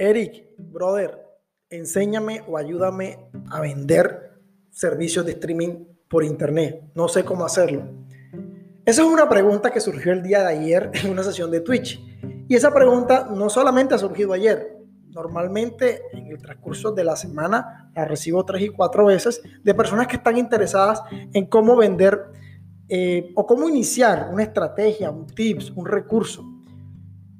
Eric, 0.00 0.44
brother, 0.56 1.26
enséñame 1.70 2.44
o 2.46 2.56
ayúdame 2.56 3.18
a 3.50 3.60
vender 3.60 4.40
servicios 4.70 5.26
de 5.26 5.32
streaming 5.32 5.86
por 6.08 6.22
internet. 6.22 6.84
No 6.94 7.08
sé 7.08 7.24
cómo 7.24 7.44
hacerlo. 7.44 7.82
Esa 8.84 9.02
es 9.02 9.08
una 9.08 9.28
pregunta 9.28 9.72
que 9.72 9.80
surgió 9.80 10.12
el 10.12 10.22
día 10.22 10.42
de 10.42 10.56
ayer 10.56 10.92
en 11.02 11.10
una 11.10 11.24
sesión 11.24 11.50
de 11.50 11.62
Twitch. 11.62 12.00
Y 12.48 12.54
esa 12.54 12.72
pregunta 12.72 13.28
no 13.34 13.50
solamente 13.50 13.96
ha 13.96 13.98
surgido 13.98 14.32
ayer. 14.32 14.78
Normalmente 15.08 16.02
en 16.12 16.28
el 16.28 16.38
transcurso 16.38 16.92
de 16.92 17.02
la 17.02 17.16
semana 17.16 17.90
la 17.92 18.04
recibo 18.04 18.44
tres 18.44 18.62
y 18.62 18.68
cuatro 18.68 19.06
veces 19.06 19.42
de 19.64 19.74
personas 19.74 20.06
que 20.06 20.16
están 20.16 20.38
interesadas 20.38 21.02
en 21.10 21.46
cómo 21.46 21.74
vender 21.74 22.26
eh, 22.88 23.32
o 23.34 23.44
cómo 23.44 23.68
iniciar 23.68 24.30
una 24.32 24.44
estrategia, 24.44 25.10
un 25.10 25.26
tips, 25.26 25.72
un 25.72 25.86
recurso. 25.86 26.57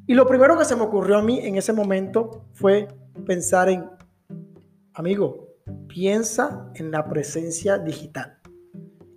Y 0.08 0.14
lo 0.14 0.26
primero 0.26 0.56
que 0.56 0.64
se 0.64 0.74
me 0.74 0.84
ocurrió 0.84 1.18
a 1.18 1.22
mí 1.22 1.38
en 1.40 1.56
ese 1.56 1.74
momento 1.74 2.46
fue 2.54 2.88
pensar 3.26 3.68
en, 3.68 3.84
amigo, 4.94 5.48
piensa 5.86 6.70
en 6.76 6.90
la 6.90 7.06
presencia 7.06 7.76
digital 7.76 8.38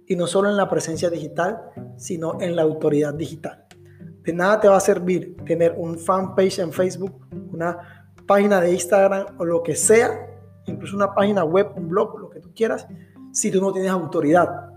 y 0.06 0.18
no 0.18 0.28
solo 0.28 0.50
en 0.50 0.58
la 0.58 0.70
presencia 0.70 1.10
digital, 1.10 1.62
sino 1.96 2.42
en 2.42 2.58
la 2.58 2.64
autoridad 2.64 3.14
digital. 3.14 3.68
De 4.24 4.34
nada 4.34 4.60
te 4.60 4.68
va 4.68 4.76
a 4.76 4.82
servir 4.82 5.38
tener 5.46 5.76
un 5.78 5.98
fanpage 5.98 6.60
en 6.60 6.74
Facebook, 6.74 7.26
una 7.54 8.10
página 8.28 8.60
de 8.60 8.74
Instagram 8.74 9.28
o 9.40 9.46
lo 9.46 9.64
que 9.64 9.78
sea, 9.78 10.28
incluso 10.66 10.98
una 10.98 11.16
página 11.16 11.46
web, 11.46 11.72
un 11.78 11.88
blog, 11.88 12.20
lo 12.20 12.30
que 12.30 12.42
tú 12.42 12.52
quieras, 12.54 12.86
si 13.32 13.50
tú 13.50 13.62
no 13.62 13.72
tienes 13.72 13.92
autoridad. 13.92 14.70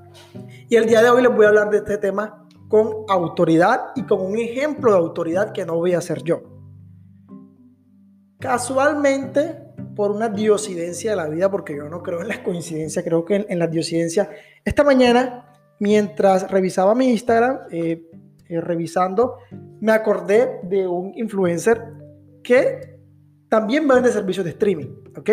Y 0.69 0.77
el 0.77 0.86
día 0.86 1.02
de 1.02 1.10
hoy 1.10 1.22
les 1.22 1.34
voy 1.34 1.44
a 1.44 1.48
hablar 1.48 1.70
de 1.70 1.78
este 1.78 1.98
tema 1.98 2.44
con 2.74 3.05
autoridad 3.06 3.92
y 3.95 4.02
con 4.02 4.20
un 4.20 4.37
ejemplo 4.37 4.91
de 4.91 4.98
autoridad 4.98 5.52
que 5.52 5.64
no 5.64 5.77
voy 5.77 5.94
a 5.94 5.98
hacer 5.98 6.25
yo. 6.25 6.42
Casualmente, 8.41 9.62
por 9.94 10.11
una 10.11 10.28
diosidencia 10.28 11.12
de 11.12 11.17
la 11.17 11.28
vida, 11.28 11.48
porque 11.48 11.77
yo 11.77 11.89
no 11.89 12.02
creo 12.02 12.22
en 12.22 12.27
las 12.27 12.41
coincidencias, 12.41 13.05
creo 13.05 13.25
que 13.25 13.47
en, 13.48 13.58
la 13.61 13.69
diosidencia. 13.69 14.28
Esta 14.64 14.83
mañana, 14.83 15.55
mientras 15.78 16.50
revisaba 16.50 16.97
mi 16.97 17.11
Instagram, 17.11 17.61
eh, 17.70 18.11
eh, 18.48 18.61
revisando, 18.61 19.36
me 19.80 19.92
acordé 19.92 20.58
de 20.64 20.89
un 20.89 21.12
influencer 21.14 21.80
que 22.42 22.98
también 23.48 23.86
vende 23.86 24.11
servicios 24.11 24.45
de 24.45 24.50
streaming, 24.50 24.97
¿ok? 25.17 25.30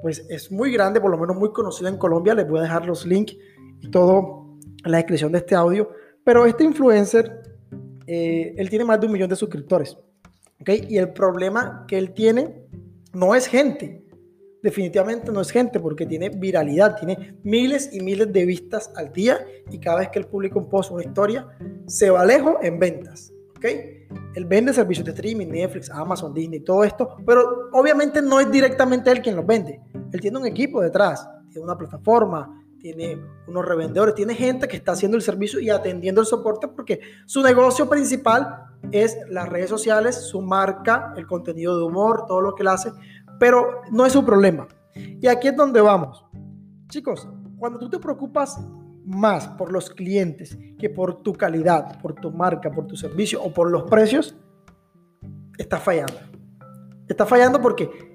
Pues 0.00 0.24
es 0.30 0.50
muy 0.50 0.72
grande, 0.72 1.02
por 1.02 1.10
lo 1.10 1.18
menos 1.18 1.36
muy 1.36 1.52
conocido 1.52 1.90
en 1.90 1.98
Colombia. 1.98 2.32
Les 2.32 2.48
voy 2.48 2.60
a 2.60 2.62
dejar 2.62 2.86
los 2.86 3.04
links 3.04 3.36
y 3.82 3.90
todo 3.90 4.56
en 4.82 4.90
la 4.90 4.96
descripción 4.96 5.30
de 5.30 5.38
este 5.40 5.54
audio. 5.54 5.90
Pero 6.24 6.46
este 6.46 6.64
influencer, 6.64 7.42
eh, 8.06 8.54
él 8.56 8.70
tiene 8.70 8.84
más 8.84 8.98
de 8.98 9.06
un 9.06 9.12
millón 9.12 9.28
de 9.28 9.36
suscriptores, 9.36 9.96
¿ok? 10.60 10.70
Y 10.88 10.96
el 10.96 11.12
problema 11.12 11.84
que 11.86 11.98
él 11.98 12.12
tiene 12.12 12.66
no 13.12 13.34
es 13.34 13.46
gente. 13.46 14.02
Definitivamente 14.62 15.30
no 15.30 15.42
es 15.42 15.50
gente 15.50 15.78
porque 15.78 16.06
tiene 16.06 16.30
viralidad, 16.30 16.96
tiene 16.96 17.36
miles 17.42 17.90
y 17.92 18.00
miles 18.00 18.32
de 18.32 18.46
vistas 18.46 18.90
al 18.96 19.12
día 19.12 19.44
y 19.70 19.78
cada 19.78 19.98
vez 20.00 20.08
que 20.08 20.18
él 20.18 20.26
publica 20.26 20.58
un 20.58 20.70
post 20.70 20.90
una 20.90 21.04
historia, 21.04 21.46
se 21.86 22.08
va 22.08 22.24
lejos 22.24 22.56
en 22.62 22.78
ventas. 22.78 23.30
¿ok? 23.56 23.64
Él 24.34 24.46
vende 24.46 24.72
servicios 24.72 25.04
de 25.04 25.12
streaming, 25.12 25.48
Netflix, 25.48 25.90
Amazon, 25.90 26.32
Disney, 26.32 26.60
todo 26.60 26.82
esto, 26.82 27.16
pero 27.26 27.68
obviamente 27.72 28.22
no 28.22 28.40
es 28.40 28.50
directamente 28.50 29.10
él 29.10 29.20
quien 29.20 29.36
los 29.36 29.46
vende. 29.46 29.80
Él 30.10 30.20
tiene 30.20 30.38
un 30.38 30.46
equipo 30.46 30.80
detrás, 30.80 31.28
tiene 31.50 31.64
una 31.64 31.76
plataforma, 31.76 32.63
tiene 32.84 33.18
unos 33.46 33.64
revendedores, 33.64 34.14
tiene 34.14 34.34
gente 34.34 34.68
que 34.68 34.76
está 34.76 34.92
haciendo 34.92 35.16
el 35.16 35.22
servicio 35.22 35.58
y 35.58 35.70
atendiendo 35.70 36.20
el 36.20 36.26
soporte 36.26 36.68
porque 36.68 37.00
su 37.24 37.42
negocio 37.42 37.88
principal 37.88 38.66
es 38.92 39.16
las 39.30 39.48
redes 39.48 39.70
sociales, 39.70 40.16
su 40.16 40.42
marca, 40.42 41.14
el 41.16 41.26
contenido 41.26 41.78
de 41.78 41.84
humor, 41.84 42.26
todo 42.28 42.42
lo 42.42 42.54
que 42.54 42.62
él 42.62 42.68
hace, 42.68 42.92
pero 43.40 43.80
no 43.90 44.04
es 44.04 44.12
su 44.12 44.22
problema. 44.22 44.68
Y 44.94 45.26
aquí 45.28 45.48
es 45.48 45.56
donde 45.56 45.80
vamos. 45.80 46.26
Chicos, 46.90 47.26
cuando 47.56 47.78
tú 47.78 47.88
te 47.88 47.98
preocupas 47.98 48.60
más 49.06 49.48
por 49.48 49.72
los 49.72 49.88
clientes 49.88 50.58
que 50.78 50.90
por 50.90 51.22
tu 51.22 51.32
calidad, 51.32 51.98
por 52.02 52.12
tu 52.12 52.32
marca, 52.32 52.70
por 52.70 52.86
tu 52.86 52.96
servicio 52.96 53.42
o 53.42 53.50
por 53.50 53.70
los 53.70 53.84
precios, 53.84 54.36
estás 55.56 55.82
fallando. 55.82 56.20
Estás 57.08 57.26
fallando 57.26 57.62
porque 57.62 58.13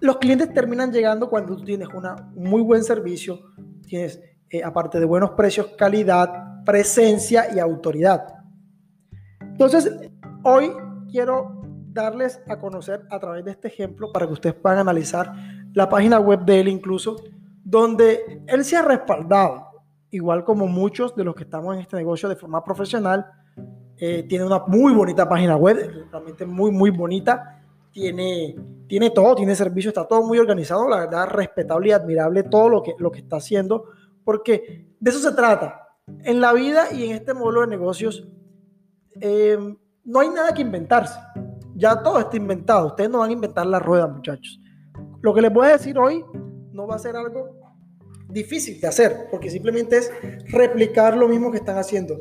los 0.00 0.18
clientes 0.18 0.52
terminan 0.52 0.92
llegando 0.92 1.28
cuando 1.28 1.56
tú 1.56 1.64
tienes 1.64 1.88
un 1.88 2.04
muy 2.34 2.62
buen 2.62 2.84
servicio, 2.84 3.40
tienes, 3.86 4.20
eh, 4.50 4.62
aparte 4.62 5.00
de 5.00 5.06
buenos 5.06 5.30
precios, 5.30 5.68
calidad, 5.76 6.64
presencia 6.64 7.54
y 7.54 7.58
autoridad. 7.58 8.26
Entonces, 9.40 9.90
hoy 10.42 10.70
quiero 11.10 11.62
darles 11.92 12.40
a 12.48 12.58
conocer 12.58 13.06
a 13.10 13.18
través 13.18 13.44
de 13.44 13.50
este 13.52 13.68
ejemplo 13.68 14.12
para 14.12 14.26
que 14.26 14.34
ustedes 14.34 14.54
puedan 14.54 14.78
analizar 14.78 15.32
la 15.72 15.88
página 15.88 16.20
web 16.20 16.44
de 16.44 16.60
él 16.60 16.68
incluso, 16.68 17.16
donde 17.64 18.42
él 18.46 18.64
se 18.64 18.76
ha 18.76 18.82
respaldado, 18.82 19.66
igual 20.10 20.44
como 20.44 20.66
muchos 20.66 21.14
de 21.16 21.24
los 21.24 21.34
que 21.34 21.44
estamos 21.44 21.74
en 21.74 21.80
este 21.82 21.96
negocio 21.96 22.28
de 22.28 22.36
forma 22.36 22.62
profesional, 22.62 23.26
eh, 23.96 24.24
tiene 24.28 24.44
una 24.44 24.60
muy 24.66 24.94
bonita 24.94 25.28
página 25.28 25.56
web, 25.56 26.06
realmente 26.10 26.46
muy, 26.46 26.70
muy 26.70 26.90
bonita 26.90 27.57
tiene, 27.92 28.56
tiene 28.86 29.10
todo, 29.10 29.34
tiene 29.34 29.54
servicio, 29.54 29.88
está 29.90 30.06
todo 30.06 30.22
muy 30.22 30.38
organizado, 30.38 30.88
la 30.88 31.00
verdad, 31.00 31.28
respetable 31.28 31.88
y 31.88 31.92
admirable 31.92 32.42
todo 32.44 32.68
lo 32.68 32.82
que, 32.82 32.94
lo 32.98 33.10
que 33.10 33.20
está 33.20 33.36
haciendo, 33.36 33.84
porque 34.24 34.86
de 34.98 35.10
eso 35.10 35.20
se 35.20 35.34
trata. 35.34 35.88
En 36.24 36.40
la 36.40 36.52
vida 36.52 36.92
y 36.92 37.04
en 37.04 37.16
este 37.16 37.34
modelo 37.34 37.62
de 37.62 37.66
negocios, 37.68 38.26
em, 39.20 39.76
no 40.04 40.20
hay 40.20 40.28
nada 40.30 40.54
que 40.54 40.62
inventarse. 40.62 41.18
Ya 41.74 42.02
todo 42.02 42.18
está 42.18 42.36
inventado. 42.36 42.88
Ustedes 42.88 43.10
no 43.10 43.18
van 43.18 43.30
a 43.30 43.32
inventar 43.32 43.66
la 43.66 43.78
rueda, 43.78 44.06
muchachos. 44.06 44.60
Lo 45.20 45.34
que 45.34 45.42
les 45.42 45.52
voy 45.52 45.66
a 45.66 45.72
decir 45.72 45.98
hoy 45.98 46.24
no 46.72 46.86
va 46.86 46.96
a 46.96 46.98
ser 46.98 47.16
algo 47.16 47.58
difícil 48.28 48.80
de 48.80 48.86
hacer, 48.86 49.28
porque 49.30 49.50
simplemente 49.50 49.98
es 49.98 50.10
replicar 50.50 51.16
lo 51.16 51.28
mismo 51.28 51.50
que 51.50 51.58
están 51.58 51.78
haciendo 51.78 52.16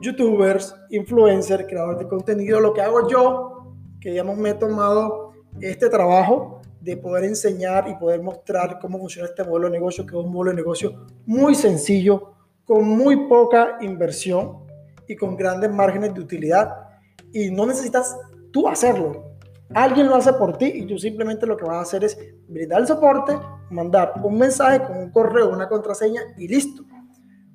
youtubers, 0.00 0.74
influencers, 0.90 1.64
creadores 1.68 2.00
de 2.00 2.08
contenido, 2.08 2.60
lo 2.60 2.72
que 2.74 2.82
hago 2.82 3.08
yo 3.08 3.61
que 4.02 4.10
digamos 4.10 4.36
me 4.36 4.50
he 4.50 4.54
tomado 4.54 5.32
este 5.60 5.88
trabajo 5.88 6.60
de 6.80 6.96
poder 6.96 7.24
enseñar 7.24 7.88
y 7.88 7.94
poder 7.94 8.20
mostrar 8.20 8.80
cómo 8.80 8.98
funciona 8.98 9.28
este 9.28 9.44
modelo 9.44 9.66
de 9.66 9.72
negocio, 9.72 10.04
que 10.04 10.18
es 10.18 10.24
un 10.24 10.32
modelo 10.32 10.50
de 10.50 10.56
negocio 10.56 11.06
muy 11.24 11.54
sencillo, 11.54 12.34
con 12.64 12.88
muy 12.88 13.28
poca 13.28 13.78
inversión 13.80 14.64
y 15.06 15.14
con 15.14 15.36
grandes 15.36 15.70
márgenes 15.70 16.14
de 16.14 16.20
utilidad. 16.20 16.74
Y 17.32 17.50
no 17.50 17.64
necesitas 17.64 18.16
tú 18.52 18.66
hacerlo. 18.66 19.36
Alguien 19.72 20.08
lo 20.08 20.16
hace 20.16 20.32
por 20.32 20.58
ti 20.58 20.66
y 20.74 20.86
tú 20.86 20.98
simplemente 20.98 21.46
lo 21.46 21.56
que 21.56 21.64
vas 21.64 21.76
a 21.76 21.82
hacer 21.82 22.04
es 22.04 22.18
brindar 22.48 22.80
el 22.80 22.88
soporte, 22.88 23.38
mandar 23.70 24.14
un 24.22 24.36
mensaje 24.36 24.82
con 24.82 24.98
un 24.98 25.10
correo, 25.10 25.50
una 25.50 25.68
contraseña 25.68 26.20
y 26.36 26.48
listo. 26.48 26.82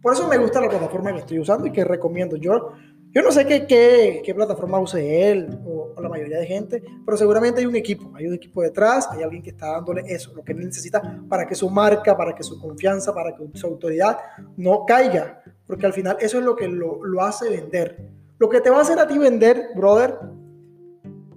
Por 0.01 0.13
eso 0.13 0.27
me 0.27 0.37
gusta 0.37 0.61
la 0.61 0.69
plataforma 0.69 1.11
que 1.11 1.19
estoy 1.19 1.39
usando 1.39 1.67
y 1.67 1.71
que 1.71 1.83
recomiendo. 1.83 2.37
Yo 2.37 2.71
yo 3.17 3.23
no 3.23 3.31
sé 3.31 3.47
qué, 3.47 3.66
qué, 3.66 4.22
qué 4.23 4.35
plataforma 4.35 4.79
use 4.79 5.31
él 5.31 5.59
o, 5.66 5.91
la 6.00 6.07
mayoría 6.07 6.38
de 6.38 6.45
gente, 6.45 6.83
pero 7.03 7.17
seguramente 7.17 7.61
hay 7.61 7.66
un 7.66 7.75
equipo, 7.75 8.11
hay 8.16 8.28
un 8.28 8.35
equipo 8.35 8.61
detrás, 8.61 9.09
hay 9.09 9.23
alguien 9.23 9.41
que 9.41 9.50
está 9.50 9.72
dándole 9.72 10.03
eso, 10.05 10.35
lo 10.35 10.44
que 10.44 10.51
él 10.51 10.59
necesita 10.59 11.19
para 11.27 11.47
que 11.47 11.56
su 11.56 11.67
marca, 11.67 12.16
para 12.16 12.35
que 12.35 12.44
su 12.44 12.61
confianza, 12.61 13.16
para 13.16 13.35
que 13.35 13.44
su 13.57 13.66
autoridad 13.66 14.19
no 14.56 14.85
caiga, 14.85 15.41
porque 15.66 15.88
al 15.88 15.94
final 15.94 16.17
eso 16.19 16.38
es 16.38 16.44
lo 16.44 16.56
que 16.56 16.67
lo, 16.67 17.03
lo 17.03 17.23
hace 17.23 17.50
vender. 17.50 18.07
Lo 18.38 18.50
que 18.50 18.61
te 18.61 18.69
va 18.69 18.77
a 18.77 18.81
hacer 18.81 19.00
a 19.00 19.07
ti 19.07 19.17
vender, 19.17 19.69
brother, 19.75 20.19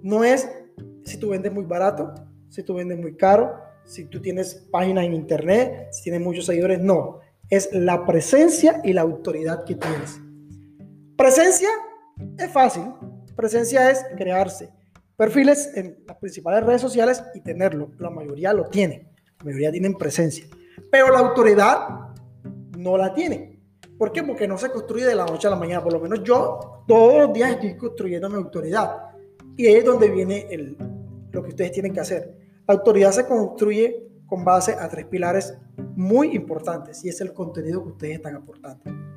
no 0.03 0.23
es 0.23 0.47
si 1.03 1.17
tú 1.17 1.29
vendes 1.29 1.51
muy 1.51 1.65
barato, 1.65 2.13
si 2.47 2.61
tú 2.61 2.75
vendes 2.75 2.99
muy 2.99 3.15
caro, 3.15 3.55
si 3.85 4.05
tú 4.05 4.21
tienes 4.21 4.67
páginas 4.69 5.05
en 5.05 5.15
internet, 5.15 5.87
si 5.89 6.03
tienes 6.03 6.21
muchos 6.21 6.45
seguidores, 6.45 6.79
no. 6.79 7.21
Es 7.49 7.73
la 7.73 8.05
presencia 8.05 8.81
y 8.83 8.93
la 8.93 9.01
autoridad 9.01 9.63
que 9.63 9.73
tienes. 9.73 10.21
Presencia 11.21 11.69
es 12.39 12.51
fácil. 12.51 12.83
Presencia 13.35 13.91
es 13.91 14.03
crearse 14.17 14.71
perfiles 15.15 15.69
en 15.75 16.03
las 16.07 16.17
principales 16.17 16.65
redes 16.65 16.81
sociales 16.81 17.23
y 17.35 17.41
tenerlo. 17.41 17.91
La 17.99 18.09
mayoría 18.09 18.53
lo 18.53 18.65
tiene. 18.69 19.07
La 19.37 19.45
mayoría 19.45 19.71
tienen 19.71 19.93
presencia. 19.93 20.47
Pero 20.89 21.11
la 21.11 21.19
autoridad 21.19 22.09
no 22.75 22.97
la 22.97 23.13
tiene. 23.13 23.61
¿Por 23.99 24.11
qué? 24.11 24.23
Porque 24.23 24.47
no 24.47 24.57
se 24.57 24.71
construye 24.71 25.05
de 25.05 25.13
la 25.13 25.27
noche 25.27 25.45
a 25.45 25.51
la 25.51 25.57
mañana. 25.57 25.83
Por 25.83 25.93
lo 25.93 25.99
menos 25.99 26.23
yo 26.23 26.83
todos 26.87 27.27
los 27.27 27.33
días 27.33 27.51
estoy 27.51 27.77
construyendo 27.77 28.27
mi 28.27 28.37
autoridad. 28.37 29.11
Y 29.55 29.67
ahí 29.67 29.75
es 29.75 29.85
donde 29.85 30.09
viene 30.09 30.47
el, 30.49 30.75
lo 31.31 31.43
que 31.43 31.49
ustedes 31.49 31.71
tienen 31.71 31.93
que 31.93 31.99
hacer. 31.99 32.35
La 32.67 32.73
autoridad 32.73 33.11
se 33.11 33.27
construye 33.27 34.07
con 34.25 34.43
base 34.43 34.73
a 34.73 34.89
tres 34.89 35.05
pilares 35.05 35.55
muy 35.95 36.35
importantes 36.35 37.05
y 37.05 37.09
es 37.09 37.21
el 37.21 37.31
contenido 37.31 37.83
que 37.83 37.89
ustedes 37.89 38.15
están 38.15 38.37
aportando. 38.37 39.10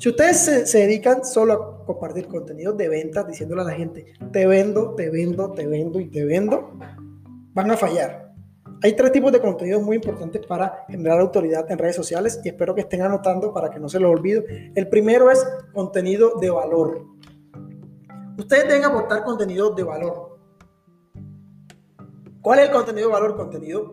Si 0.00 0.08
ustedes 0.08 0.38
se, 0.38 0.78
dedican 0.78 1.26
solo 1.26 1.52
a 1.52 1.84
compartir 1.84 2.26
contenido 2.26 2.72
de 2.72 2.88
ventas, 2.88 3.26
diciéndole 3.28 3.60
a 3.60 3.64
la 3.66 3.72
gente, 3.72 4.14
te 4.32 4.46
vendo, 4.46 4.94
te 4.94 5.10
vendo, 5.10 5.52
te 5.52 5.66
vendo 5.66 6.00
y 6.00 6.08
te 6.08 6.24
vendo, 6.24 6.72
van 7.52 7.70
a 7.70 7.76
fallar. 7.76 8.32
Hay 8.82 8.96
tres 8.96 9.12
tipos 9.12 9.30
de 9.30 9.42
contenidos 9.42 9.82
muy 9.82 9.96
importantes 9.96 10.46
para 10.46 10.86
generar 10.88 11.20
autoridad 11.20 11.70
en 11.70 11.76
redes 11.76 11.96
sociales 11.96 12.40
y 12.42 12.48
espero 12.48 12.74
que 12.74 12.80
estén 12.80 13.02
anotando 13.02 13.52
para 13.52 13.68
que 13.68 13.78
no 13.78 13.90
se 13.90 14.00
lo 14.00 14.08
olvide. 14.08 14.72
El 14.74 14.88
primero 14.88 15.30
es 15.30 15.46
contenido 15.74 16.38
de 16.40 16.48
valor. 16.48 17.04
Ustedes 18.38 18.68
deben 18.68 18.84
aportar 18.84 19.22
contenido 19.22 19.68
de 19.74 19.82
valor. 19.82 20.38
¿Cuál 22.40 22.60
es 22.60 22.68
el 22.68 22.72
contenido 22.72 23.08
de 23.08 23.12
valor? 23.12 23.36
Contenido 23.36 23.90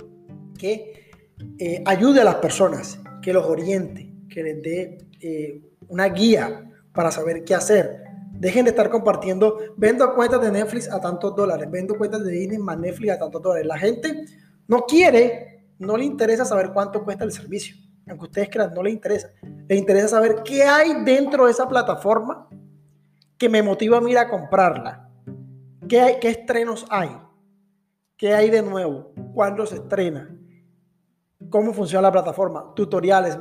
que 0.57 1.11
eh, 1.59 1.83
ayude 1.85 2.21
a 2.21 2.23
las 2.23 2.35
personas, 2.35 2.97
que 3.21 3.33
los 3.33 3.45
oriente, 3.45 4.09
que 4.29 4.41
les 4.41 4.61
dé 4.61 5.06
eh, 5.21 5.61
una 5.87 6.05
guía 6.05 6.71
para 6.93 7.11
saber 7.11 7.43
qué 7.43 7.55
hacer. 7.55 8.03
Dejen 8.31 8.65
de 8.65 8.71
estar 8.71 8.89
compartiendo, 8.89 9.57
vendo 9.77 10.13
cuentas 10.13 10.41
de 10.41 10.51
Netflix 10.51 10.91
a 10.91 10.99
tantos 10.99 11.35
dólares, 11.35 11.67
vendo 11.71 11.97
cuentas 11.97 12.23
de 12.23 12.31
Disney 12.31 12.57
más 12.57 12.77
Netflix 12.77 13.13
a 13.13 13.19
tantos 13.19 13.41
dólares. 13.41 13.65
La 13.65 13.77
gente 13.77 14.25
no 14.67 14.81
quiere, 14.81 15.65
no 15.79 15.97
le 15.97 16.05
interesa 16.05 16.45
saber 16.45 16.71
cuánto 16.73 17.03
cuesta 17.03 17.23
el 17.23 17.31
servicio. 17.31 17.75
Aunque 18.07 18.25
ustedes 18.25 18.49
crean, 18.49 18.73
no 18.73 18.83
le 18.83 18.91
interesa. 18.91 19.29
Le 19.67 19.75
interesa 19.75 20.07
saber 20.09 20.37
qué 20.43 20.63
hay 20.63 21.03
dentro 21.03 21.45
de 21.45 21.51
esa 21.51 21.67
plataforma 21.67 22.47
que 23.37 23.49
me 23.49 23.61
motiva 23.61 23.97
a 23.97 24.01
mí 24.01 24.15
a 24.15 24.29
comprarla. 24.29 25.09
¿Qué, 25.87 26.17
qué 26.21 26.29
estrenos 26.29 26.85
hay? 26.89 27.09
¿Qué 28.17 28.33
hay 28.33 28.49
de 28.49 28.61
nuevo? 28.61 29.13
¿Cuándo 29.33 29.65
se 29.65 29.75
estrena? 29.75 30.35
¿Cómo 31.49 31.73
funciona 31.73 32.03
la 32.03 32.11
plataforma? 32.11 32.73
Tutoriales, 32.75 33.37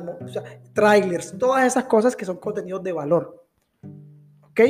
trailers, 0.73 1.37
todas 1.37 1.65
esas 1.65 1.85
cosas 1.85 2.15
que 2.15 2.25
son 2.25 2.37
contenidos 2.37 2.83
de 2.83 2.93
valor. 2.93 3.45
¿Ok? 4.41 4.61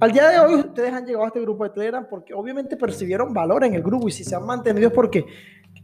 Al 0.00 0.12
día 0.12 0.28
de 0.28 0.38
hoy 0.38 0.54
ustedes 0.56 0.92
han 0.92 1.06
llegado 1.06 1.24
a 1.24 1.28
este 1.28 1.40
grupo 1.40 1.64
de 1.64 1.70
Telegram 1.70 2.06
porque 2.08 2.34
obviamente 2.34 2.76
percibieron 2.76 3.32
valor 3.32 3.64
en 3.64 3.74
el 3.74 3.82
grupo 3.82 4.08
y 4.08 4.12
si 4.12 4.24
se 4.24 4.36
han 4.36 4.46
mantenido 4.46 4.88
es 4.88 4.94
porque 4.94 5.24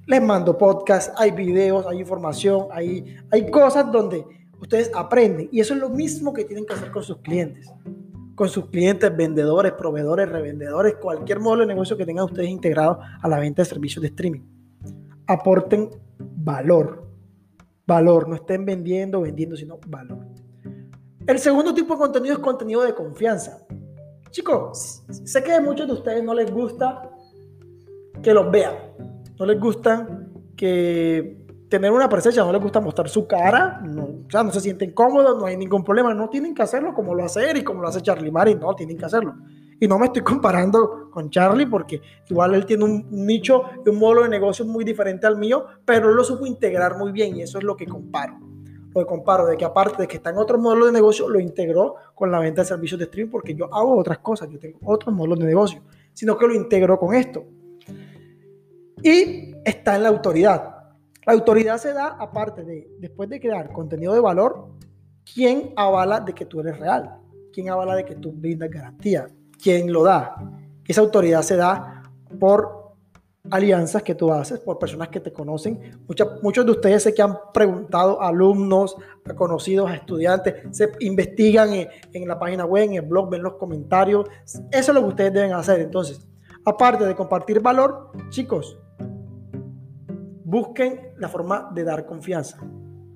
les 0.06 0.22
mando 0.22 0.56
podcast, 0.56 1.12
hay 1.16 1.30
videos, 1.30 1.86
hay 1.86 2.00
información, 2.00 2.68
hay, 2.70 3.16
hay 3.30 3.50
cosas 3.50 3.90
donde 3.90 4.24
ustedes 4.60 4.90
aprenden 4.94 5.48
y 5.50 5.60
eso 5.60 5.74
es 5.74 5.80
lo 5.80 5.88
mismo 5.88 6.32
que 6.32 6.44
tienen 6.44 6.66
que 6.66 6.74
hacer 6.74 6.90
con 6.90 7.02
sus 7.02 7.18
clientes 7.18 7.72
con 8.34 8.48
sus 8.48 8.66
clientes, 8.66 9.16
vendedores, 9.16 9.72
proveedores, 9.72 10.28
revendedores, 10.28 10.96
cualquier 10.96 11.40
modelo 11.40 11.62
de 11.62 11.68
negocio 11.68 11.96
que 11.96 12.04
tengan 12.04 12.24
ustedes 12.24 12.48
integrado 12.48 12.98
a 13.20 13.28
la 13.28 13.38
venta 13.38 13.62
de 13.62 13.66
servicios 13.66 14.02
de 14.02 14.08
streaming. 14.08 14.40
Aporten 15.26 15.90
valor. 16.18 17.08
Valor, 17.86 18.28
no 18.28 18.34
estén 18.36 18.64
vendiendo, 18.64 19.20
vendiendo, 19.20 19.56
sino 19.56 19.78
valor. 19.86 20.26
El 21.26 21.38
segundo 21.38 21.72
tipo 21.74 21.94
de 21.94 22.00
contenido 22.00 22.34
es 22.34 22.40
contenido 22.40 22.82
de 22.82 22.94
confianza. 22.94 23.66
Chicos, 24.30 25.04
sé 25.24 25.42
que 25.42 25.52
a 25.52 25.60
muchos 25.60 25.86
de 25.86 25.92
ustedes 25.92 26.24
no 26.24 26.34
les 26.34 26.50
gusta 26.50 27.10
que 28.22 28.34
los 28.34 28.50
vean. 28.50 28.74
No 29.38 29.46
les 29.46 29.60
gusta 29.60 30.08
que 30.56 31.44
tener 31.68 31.90
una 31.90 32.08
presencia, 32.08 32.44
no 32.44 32.52
les 32.52 32.62
gusta 32.62 32.80
mostrar 32.80 33.08
su 33.08 33.26
cara, 33.26 33.80
no, 33.82 34.04
o 34.04 34.30
sea, 34.30 34.42
no 34.42 34.52
se 34.52 34.60
sienten 34.60 34.92
cómodos, 34.92 35.38
no 35.38 35.46
hay 35.46 35.56
ningún 35.56 35.82
problema, 35.82 36.14
no 36.14 36.28
tienen 36.28 36.54
que 36.54 36.62
hacerlo 36.62 36.94
como 36.94 37.14
lo 37.14 37.24
hace 37.24 37.56
y 37.56 37.64
como 37.64 37.82
lo 37.82 37.88
hace 37.88 38.00
Charlie 38.00 38.30
Mari, 38.30 38.54
no, 38.54 38.74
tienen 38.74 38.96
que 38.96 39.04
hacerlo. 39.04 39.34
Y 39.84 39.88
no 39.88 39.98
me 39.98 40.06
estoy 40.06 40.22
comparando 40.22 41.10
con 41.10 41.28
Charlie 41.28 41.66
porque 41.66 42.00
igual 42.30 42.54
él 42.54 42.64
tiene 42.64 42.84
un 42.84 43.06
nicho 43.10 43.64
y 43.84 43.90
un 43.90 43.98
modelo 43.98 44.22
de 44.22 44.30
negocio 44.30 44.64
muy 44.64 44.82
diferente 44.82 45.26
al 45.26 45.36
mío, 45.36 45.66
pero 45.84 46.08
él 46.08 46.16
lo 46.16 46.24
supo 46.24 46.46
integrar 46.46 46.96
muy 46.96 47.12
bien 47.12 47.36
y 47.36 47.42
eso 47.42 47.58
es 47.58 47.64
lo 47.64 47.76
que 47.76 47.86
comparo. 47.86 48.38
Lo 48.94 49.00
que 49.02 49.06
comparo, 49.06 49.46
de 49.46 49.58
que 49.58 49.64
aparte 49.66 50.00
de 50.00 50.08
que 50.08 50.16
está 50.16 50.30
en 50.30 50.38
otro 50.38 50.56
modelo 50.56 50.86
de 50.86 50.92
negocio, 50.92 51.28
lo 51.28 51.38
integró 51.38 51.96
con 52.14 52.30
la 52.30 52.38
venta 52.38 52.62
de 52.62 52.68
servicios 52.68 52.98
de 52.98 53.04
streaming 53.04 53.30
porque 53.30 53.54
yo 53.54 53.66
hago 53.74 53.98
otras 53.98 54.20
cosas, 54.20 54.48
yo 54.48 54.58
tengo 54.58 54.78
otros 54.84 55.14
modelos 55.14 55.38
de 55.40 55.44
negocio, 55.44 55.82
sino 56.14 56.38
que 56.38 56.46
lo 56.46 56.54
integro 56.54 56.98
con 56.98 57.14
esto. 57.14 57.44
Y 59.02 59.54
está 59.66 59.96
en 59.96 60.04
la 60.04 60.08
autoridad 60.08 60.74
la 61.26 61.32
autoridad 61.32 61.78
se 61.78 61.92
da 61.92 62.08
aparte 62.08 62.64
de, 62.64 62.90
después 62.98 63.28
de 63.30 63.40
crear 63.40 63.72
contenido 63.72 64.12
de 64.12 64.20
valor, 64.20 64.68
¿quién 65.32 65.72
avala 65.76 66.20
de 66.20 66.34
que 66.34 66.44
tú 66.44 66.60
eres 66.60 66.78
real? 66.78 67.16
¿Quién 67.52 67.70
avala 67.70 67.96
de 67.96 68.04
que 68.04 68.14
tú 68.14 68.32
brindas 68.32 68.68
garantía? 68.68 69.26
¿Quién 69.62 69.92
lo 69.92 70.02
da? 70.02 70.36
Esa 70.86 71.00
autoridad 71.00 71.42
se 71.42 71.56
da 71.56 72.02
por 72.38 72.84
alianzas 73.50 74.02
que 74.02 74.14
tú 74.14 74.32
haces, 74.32 74.58
por 74.58 74.78
personas 74.78 75.08
que 75.08 75.20
te 75.20 75.32
conocen. 75.32 75.98
muchos 76.42 76.64
de 76.64 76.72
ustedes 76.72 77.02
sé 77.02 77.14
que 77.14 77.22
han 77.22 77.36
preguntado 77.52 78.20
a 78.20 78.28
alumnos, 78.28 78.96
a 79.24 79.34
conocidos, 79.34 79.90
a 79.90 79.96
estudiantes, 79.96 80.54
se 80.70 80.92
investigan 81.00 81.72
en, 81.72 81.88
en 82.12 82.28
la 82.28 82.38
página 82.38 82.64
web, 82.64 82.84
en 82.84 82.94
el 82.94 83.02
blog, 83.02 83.30
ven 83.30 83.42
los 83.42 83.54
comentarios. 83.54 84.26
Eso 84.70 84.92
es 84.92 84.94
lo 84.94 85.02
que 85.02 85.08
ustedes 85.08 85.32
deben 85.32 85.52
hacer. 85.52 85.80
Entonces, 85.80 86.26
aparte 86.64 87.04
de 87.04 87.14
compartir 87.14 87.60
valor, 87.60 88.12
chicos, 88.30 88.78
busquen 90.44 91.12
la 91.16 91.28
forma 91.28 91.70
de 91.74 91.84
dar 91.84 92.06
confianza, 92.06 92.58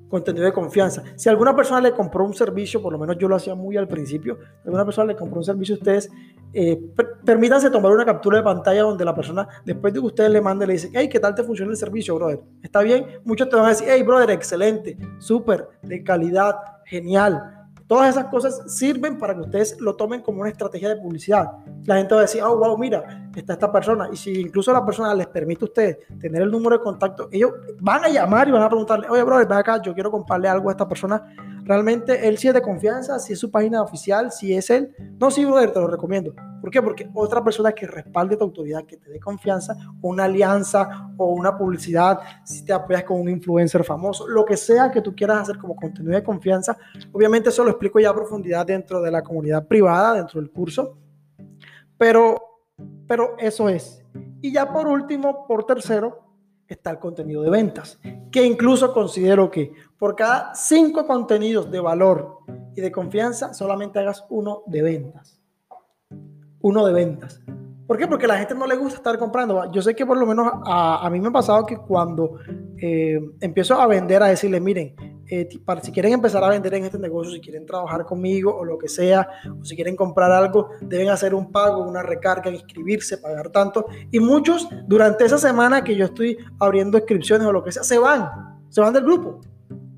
contenido 0.08 0.44
de 0.44 0.52
confianza. 0.52 1.02
Si 1.16 1.28
alguna 1.28 1.54
persona 1.54 1.80
le 1.80 1.92
compró 1.92 2.24
un 2.24 2.34
servicio, 2.34 2.82
por 2.82 2.92
lo 2.92 2.98
menos 2.98 3.16
yo 3.18 3.28
lo 3.28 3.36
hacía 3.36 3.54
muy 3.54 3.76
al 3.76 3.88
principio, 3.88 4.38
alguna 4.64 4.84
persona 4.84 5.08
le 5.08 5.16
compró 5.16 5.38
un 5.38 5.44
servicio 5.44 5.74
a 5.74 5.78
ustedes, 5.78 6.10
eh, 6.52 6.80
permítanse 7.24 7.70
tomar 7.70 7.92
una 7.92 8.04
captura 8.04 8.38
de 8.38 8.44
pantalla 8.44 8.82
donde 8.82 9.04
la 9.04 9.14
persona, 9.14 9.46
después 9.64 9.92
de 9.92 10.00
que 10.00 10.06
ustedes 10.06 10.30
le 10.30 10.40
manden, 10.40 10.68
le 10.68 10.74
dice, 10.74 10.90
hey, 10.94 11.08
¿qué 11.08 11.20
tal 11.20 11.34
te 11.34 11.42
funciona 11.42 11.70
el 11.70 11.76
servicio, 11.76 12.14
brother? 12.14 12.40
¿Está 12.62 12.80
bien? 12.82 13.06
Muchos 13.24 13.48
te 13.48 13.56
van 13.56 13.66
a 13.66 13.68
decir, 13.68 13.86
hey, 13.90 14.02
brother, 14.02 14.30
excelente, 14.30 14.96
súper, 15.18 15.68
de 15.82 16.02
calidad, 16.02 16.56
genial 16.84 17.57
Todas 17.88 18.10
esas 18.10 18.26
cosas 18.26 18.62
sirven 18.66 19.16
para 19.16 19.34
que 19.34 19.40
ustedes 19.40 19.80
lo 19.80 19.96
tomen 19.96 20.20
como 20.20 20.42
una 20.42 20.50
estrategia 20.50 20.90
de 20.90 20.96
publicidad. 20.96 21.48
La 21.86 21.96
gente 21.96 22.14
va 22.14 22.20
a 22.20 22.24
decir, 22.24 22.42
oh, 22.42 22.56
wow, 22.58 22.76
mira, 22.76 23.30
está 23.34 23.54
esta 23.54 23.72
persona. 23.72 24.10
Y 24.12 24.16
si 24.16 24.42
incluso 24.42 24.72
la 24.74 24.84
persona 24.84 25.14
les 25.14 25.26
permite 25.26 25.64
a 25.64 25.68
ustedes 25.68 25.98
tener 26.20 26.42
el 26.42 26.50
número 26.50 26.76
de 26.76 26.84
contacto, 26.84 27.30
ellos 27.32 27.50
van 27.80 28.04
a 28.04 28.08
llamar 28.08 28.46
y 28.46 28.52
van 28.52 28.62
a 28.62 28.68
preguntarle, 28.68 29.08
oye, 29.08 29.22
brother, 29.22 29.48
ven 29.48 29.58
acá, 29.58 29.80
yo 29.80 29.94
quiero 29.94 30.10
comprarle 30.10 30.48
algo 30.48 30.68
a 30.68 30.72
esta 30.72 30.86
persona. 30.86 31.34
Realmente 31.68 32.26
él 32.26 32.38
sí 32.38 32.48
es 32.48 32.54
de 32.54 32.62
confianza, 32.62 33.18
si 33.18 33.34
es 33.34 33.38
su 33.38 33.50
página 33.50 33.82
oficial, 33.82 34.32
si 34.32 34.54
es 34.54 34.70
él. 34.70 34.94
No, 35.20 35.30
sí, 35.30 35.44
brother, 35.44 35.70
te 35.70 35.78
lo 35.78 35.86
recomiendo. 35.86 36.32
¿Por 36.62 36.70
qué? 36.70 36.80
Porque 36.80 37.10
otra 37.12 37.44
persona 37.44 37.72
que 37.72 37.86
respalde 37.86 38.38
tu 38.38 38.44
autoridad, 38.44 38.86
que 38.86 38.96
te 38.96 39.10
dé 39.10 39.20
confianza, 39.20 39.76
una 40.00 40.24
alianza 40.24 41.12
o 41.18 41.26
una 41.34 41.58
publicidad, 41.58 42.20
si 42.42 42.64
te 42.64 42.72
apoyas 42.72 43.04
con 43.04 43.20
un 43.20 43.28
influencer 43.28 43.84
famoso, 43.84 44.26
lo 44.26 44.46
que 44.46 44.56
sea 44.56 44.90
que 44.90 45.02
tú 45.02 45.14
quieras 45.14 45.42
hacer 45.42 45.58
como 45.58 45.76
contenido 45.76 46.14
de 46.14 46.22
confianza, 46.22 46.74
obviamente 47.12 47.50
eso 47.50 47.62
lo 47.62 47.70
explico 47.70 48.00
ya 48.00 48.08
a 48.08 48.14
profundidad 48.14 48.64
dentro 48.64 49.02
de 49.02 49.10
la 49.10 49.20
comunidad 49.20 49.66
privada, 49.66 50.14
dentro 50.14 50.40
del 50.40 50.50
curso, 50.50 50.96
pero, 51.98 52.62
pero 53.06 53.36
eso 53.38 53.68
es. 53.68 54.02
Y 54.40 54.54
ya 54.54 54.72
por 54.72 54.88
último, 54.88 55.46
por 55.46 55.66
tercero, 55.66 56.27
está 56.68 56.90
el 56.90 56.98
contenido 56.98 57.42
de 57.42 57.50
ventas, 57.50 57.98
que 58.30 58.44
incluso 58.44 58.92
considero 58.92 59.50
que 59.50 59.72
por 59.98 60.14
cada 60.14 60.54
cinco 60.54 61.06
contenidos 61.06 61.70
de 61.70 61.80
valor 61.80 62.38
y 62.76 62.80
de 62.80 62.92
confianza, 62.92 63.54
solamente 63.54 63.98
hagas 63.98 64.24
uno 64.28 64.62
de 64.66 64.82
ventas 64.82 65.38
uno 66.60 66.86
de 66.86 66.92
ventas. 66.92 67.40
¿Por 67.86 67.96
qué? 67.96 68.06
Porque 68.06 68.26
a 68.26 68.28
la 68.28 68.38
gente 68.38 68.54
no 68.54 68.66
le 68.66 68.76
gusta 68.76 68.98
estar 68.98 69.18
comprando. 69.18 69.70
Yo 69.72 69.80
sé 69.80 69.94
que 69.94 70.04
por 70.04 70.18
lo 70.18 70.26
menos 70.26 70.46
a, 70.66 71.08
mí 71.10 71.20
me 71.20 71.28
ha 71.28 71.32
pasado 71.32 71.64
que 71.64 71.78
cuando 71.78 72.38
eh, 72.76 73.18
empiezo 73.40 73.80
a 73.80 73.86
vender, 73.86 74.22
a 74.22 74.26
decirle, 74.26 74.60
miren, 74.60 74.94
eh, 75.28 75.48
para, 75.64 75.82
si 75.82 75.92
quieren 75.92 76.12
empezar 76.12 76.42
a 76.42 76.48
vender 76.48 76.74
en 76.74 76.84
este 76.84 76.98
negocio, 76.98 77.32
si 77.32 77.40
quieren 77.40 77.66
trabajar 77.66 78.04
conmigo 78.04 78.56
o 78.56 78.64
lo 78.64 78.78
que 78.78 78.88
sea, 78.88 79.28
o 79.60 79.64
si 79.64 79.74
quieren 79.74 79.96
comprar 79.96 80.32
algo, 80.32 80.70
deben 80.80 81.10
hacer 81.10 81.34
un 81.34 81.52
pago, 81.52 81.82
una 81.82 82.02
recarga, 82.02 82.50
inscribirse, 82.50 83.18
pagar 83.18 83.50
tanto. 83.50 83.86
Y 84.10 84.20
muchos 84.20 84.68
durante 84.86 85.24
esa 85.24 85.38
semana 85.38 85.84
que 85.84 85.96
yo 85.96 86.06
estoy 86.06 86.38
abriendo 86.58 86.98
inscripciones 86.98 87.46
o 87.46 87.52
lo 87.52 87.62
que 87.62 87.72
sea, 87.72 87.82
se 87.82 87.98
van, 87.98 88.58
se 88.68 88.80
van 88.80 88.92
del 88.92 89.04
grupo 89.04 89.40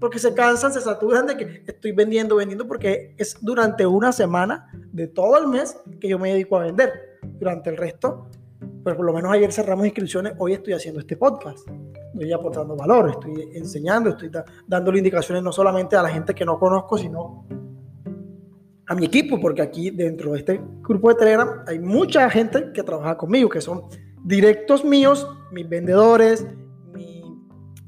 porque 0.01 0.19
se 0.19 0.35
cansan, 0.35 0.73
se 0.73 0.81
saturan 0.81 1.27
de 1.27 1.37
que 1.37 1.63
estoy 1.67 1.93
vendiendo, 1.93 2.37
vendiendo, 2.37 2.67
porque 2.67 3.15
es 3.19 3.37
durante 3.41 3.87
una 3.87 4.13
semana 4.13 4.67
de 4.93 5.07
todo 5.07 5.39
el 5.39 5.47
mes 5.47 5.77
que 6.01 6.09
yo 6.09 6.19
me 6.19 6.33
dedico 6.33 6.57
a 6.57 6.65
vender. 6.65 7.19
Durante 7.39 7.69
el 7.69 7.77
resto, 7.77 8.29
pues 8.83 8.97
por 8.97 9.05
lo 9.05 9.13
menos 9.13 9.33
ayer 9.33 9.53
cerramos 9.53 9.87
inscripciones, 9.87 10.35
hoy 10.39 10.55
estoy 10.55 10.73
haciendo 10.73 11.01
este 11.01 11.17
podcast. 11.17 11.69
Estoy 12.13 12.33
aportando 12.33 12.77
valor, 12.77 13.11
estoy 13.11 13.51
enseñando, 13.55 14.11
estoy 14.11 14.31
dándole 14.67 14.99
indicaciones 14.99 15.43
no 15.43 15.53
solamente 15.53 15.97
a 15.97 16.03
la 16.03 16.09
gente 16.09 16.35
que 16.35 16.45
no 16.45 16.59
conozco, 16.59 16.99
sino 16.99 17.47
a 18.87 18.95
mi 18.95 19.07
equipo, 19.07 19.39
porque 19.41 19.63
aquí 19.63 19.91
dentro 19.91 20.33
de 20.33 20.39
este 20.39 20.61
grupo 20.81 21.11
de 21.11 21.15
Telegram 21.15 21.63
hay 21.67 21.79
mucha 21.79 22.29
gente 22.31 22.73
que 22.73 22.83
trabaja 22.83 23.17
conmigo, 23.17 23.49
que 23.49 23.61
son 23.61 23.85
directos 24.25 24.85
míos, 24.85 25.29
mis 25.53 25.69
vendedores, 25.69 26.47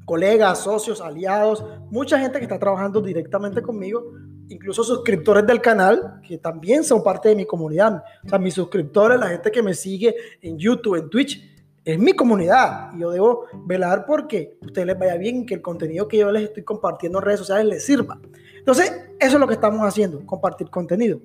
colegas, 0.04 0.58
socios, 0.58 1.00
aliados, 1.00 1.64
mucha 1.90 2.18
gente 2.18 2.38
que 2.38 2.44
está 2.44 2.58
trabajando 2.58 3.00
directamente 3.00 3.62
conmigo, 3.62 4.12
incluso 4.52 4.84
suscriptores 4.84 5.46
del 5.46 5.60
canal, 5.60 6.20
que 6.26 6.38
también 6.38 6.84
son 6.84 7.02
parte 7.02 7.28
de 7.28 7.36
mi 7.36 7.46
comunidad. 7.46 8.04
O 8.24 8.28
sea, 8.28 8.38
mis 8.38 8.54
suscriptores, 8.54 9.18
la 9.18 9.28
gente 9.28 9.50
que 9.50 9.62
me 9.62 9.74
sigue 9.74 10.14
en 10.40 10.58
YouTube, 10.58 10.96
en 10.96 11.10
Twitch, 11.10 11.50
es 11.84 11.98
mi 11.98 12.12
comunidad. 12.12 12.92
Y 12.94 13.00
yo 13.00 13.10
debo 13.10 13.46
velar 13.66 14.04
porque 14.06 14.58
a 14.62 14.66
ustedes 14.66 14.86
les 14.86 14.98
vaya 14.98 15.16
bien, 15.16 15.44
que 15.46 15.54
el 15.54 15.62
contenido 15.62 16.06
que 16.06 16.18
yo 16.18 16.30
les 16.30 16.44
estoy 16.44 16.62
compartiendo 16.62 17.18
en 17.18 17.24
redes 17.24 17.40
sociales 17.40 17.66
les 17.66 17.84
sirva. 17.84 18.20
Entonces, 18.58 18.92
eso 19.18 19.34
es 19.36 19.40
lo 19.40 19.46
que 19.46 19.54
estamos 19.54 19.80
haciendo, 19.82 20.24
compartir 20.24 20.70
contenido. 20.70 21.20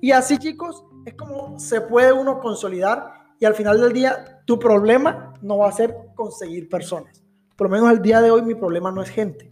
Y 0.00 0.12
así, 0.12 0.38
chicos, 0.38 0.84
es 1.06 1.14
como 1.14 1.58
se 1.58 1.80
puede 1.80 2.12
uno 2.12 2.38
consolidar 2.40 3.12
y 3.40 3.44
al 3.44 3.54
final 3.54 3.80
del 3.80 3.92
día 3.92 4.42
tu 4.44 4.58
problema 4.58 5.34
no 5.40 5.58
va 5.58 5.68
a 5.68 5.72
ser 5.72 5.94
conseguir 6.14 6.68
personas 6.68 7.22
por 7.58 7.68
lo 7.68 7.72
menos 7.72 7.90
el 7.90 8.00
día 8.00 8.22
de 8.22 8.30
hoy 8.30 8.42
mi 8.42 8.54
problema 8.54 8.92
no 8.92 9.02
es 9.02 9.10
gente. 9.10 9.50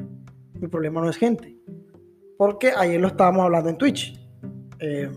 Mi 0.55 0.69
problema 0.69 1.01
no 1.01 1.11
es 1.11 1.17
gente. 1.17 1.57
Porque 2.37 2.73
ayer 2.77 3.01
lo 3.01 3.09
estábamos 3.09 3.45
hablando 3.45 3.71
en 3.71 3.79
Twitch. 3.79 4.21
Eh, 4.79 5.11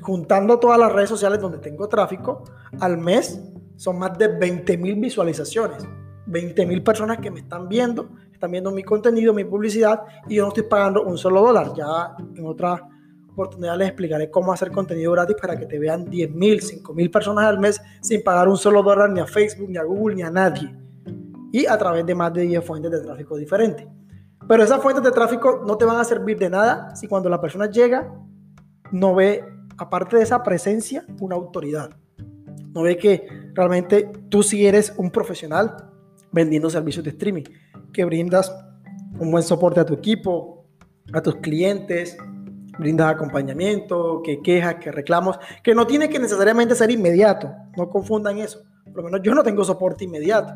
juntando 0.00 0.58
todas 0.58 0.78
las 0.78 0.92
redes 0.92 1.08
sociales 1.08 1.40
donde 1.40 1.58
tengo 1.58 1.88
tráfico, 1.88 2.44
al 2.80 2.98
mes 2.98 3.40
son 3.76 3.98
más 3.98 4.16
de 4.18 4.28
20 4.28 4.76
mil 4.76 4.96
visualizaciones. 4.96 5.86
20 6.26 6.66
mil 6.66 6.82
personas 6.82 7.18
que 7.18 7.30
me 7.30 7.40
están 7.40 7.68
viendo, 7.68 8.10
están 8.32 8.52
viendo 8.52 8.70
mi 8.70 8.82
contenido, 8.82 9.34
mi 9.34 9.44
publicidad 9.44 10.02
y 10.28 10.36
yo 10.36 10.42
no 10.42 10.48
estoy 10.48 10.64
pagando 10.64 11.02
un 11.02 11.18
solo 11.18 11.42
dólar. 11.42 11.72
Ya 11.76 12.14
en 12.36 12.46
otra 12.46 12.88
oportunidad 13.32 13.76
les 13.76 13.88
explicaré 13.88 14.30
cómo 14.30 14.52
hacer 14.52 14.70
contenido 14.70 15.12
gratis 15.12 15.36
para 15.40 15.58
que 15.58 15.66
te 15.66 15.78
vean 15.78 16.04
10 16.08 16.30
mil, 16.32 16.60
5 16.60 16.94
mil 16.94 17.10
personas 17.10 17.46
al 17.46 17.58
mes 17.58 17.80
sin 18.00 18.22
pagar 18.22 18.48
un 18.48 18.56
solo 18.56 18.82
dólar 18.82 19.10
ni 19.10 19.20
a 19.20 19.26
Facebook, 19.26 19.68
ni 19.68 19.78
a 19.78 19.84
Google, 19.84 20.16
ni 20.16 20.22
a 20.22 20.30
nadie. 20.30 20.74
Y 21.52 21.66
a 21.66 21.76
través 21.76 22.06
de 22.06 22.14
más 22.14 22.32
de 22.32 22.42
10 22.42 22.64
fuentes 22.64 22.90
de 22.90 23.00
tráfico 23.00 23.36
diferentes. 23.36 23.86
Pero 24.52 24.64
esas 24.64 24.82
fuentes 24.82 25.02
de 25.02 25.12
tráfico 25.12 25.62
no 25.66 25.78
te 25.78 25.86
van 25.86 25.96
a 25.96 26.04
servir 26.04 26.38
de 26.38 26.50
nada 26.50 26.94
si 26.94 27.08
cuando 27.08 27.30
la 27.30 27.40
persona 27.40 27.70
llega 27.70 28.12
no 28.90 29.14
ve, 29.14 29.42
aparte 29.78 30.18
de 30.18 30.24
esa 30.24 30.42
presencia, 30.42 31.06
una 31.20 31.36
autoridad. 31.36 31.88
No 32.74 32.82
ve 32.82 32.98
que 32.98 33.26
realmente 33.54 34.12
tú 34.28 34.42
sí 34.42 34.66
eres 34.66 34.92
un 34.98 35.10
profesional 35.10 35.90
vendiendo 36.32 36.68
servicios 36.68 37.02
de 37.02 37.12
streaming, 37.12 37.44
que 37.94 38.04
brindas 38.04 38.54
un 39.18 39.30
buen 39.30 39.42
soporte 39.42 39.80
a 39.80 39.86
tu 39.86 39.94
equipo, 39.94 40.66
a 41.14 41.22
tus 41.22 41.36
clientes, 41.36 42.18
brindas 42.78 43.10
acompañamiento, 43.10 44.20
que 44.22 44.42
quejas, 44.42 44.74
que 44.74 44.92
reclamos, 44.92 45.38
que 45.64 45.74
no 45.74 45.86
tiene 45.86 46.10
que 46.10 46.18
necesariamente 46.18 46.74
ser 46.74 46.90
inmediato, 46.90 47.50
no 47.74 47.88
confundan 47.88 48.36
eso. 48.36 48.60
Por 48.84 48.96
lo 48.96 49.04
menos 49.04 49.22
yo 49.22 49.34
no 49.34 49.42
tengo 49.42 49.64
soporte 49.64 50.04
inmediato, 50.04 50.52